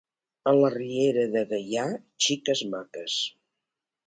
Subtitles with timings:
[0.51, 1.83] A la Riera de Gaià,
[2.29, 3.21] xiques maques.